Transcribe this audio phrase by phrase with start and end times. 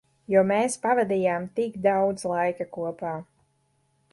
[0.33, 3.13] Jo mēs pavadījām tik daudz laika kopā.